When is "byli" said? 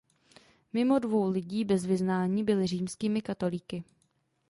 2.43-2.67